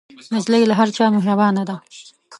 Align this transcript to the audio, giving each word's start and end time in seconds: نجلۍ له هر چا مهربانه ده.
نجلۍ 0.33 0.63
له 0.67 0.73
هر 0.79 0.89
چا 0.97 1.05
مهربانه 1.15 1.63
ده. 1.69 1.75